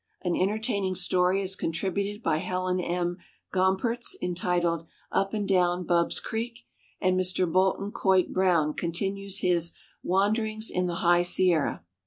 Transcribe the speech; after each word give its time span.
An 0.23 0.35
entertaining 0.35 0.95
story 0.95 1.43
is 1.43 1.55
contributed 1.55 2.23
by 2.23 2.37
Helen 2.37 2.79
M. 2.81 3.17
Gonipertz, 3.53 4.15
entitled 4.19 4.87
"Up 5.11 5.31
and 5.31 5.47
Down 5.47 5.85
lini.bs 5.85 6.23
Creek," 6.23 6.65
and 6.99 7.21
]\Ir 7.21 7.45
Bolton 7.45 7.91
Coit 7.91 8.33
Brdwn 8.33 8.75
continues 8.75 9.41
his" 9.41 9.73
Wanderin 10.03 10.57
r^ 10.57 10.71
in 10.71 10.87
the 10.87 10.95
High 11.05 11.21
Sierra." 11.21 11.83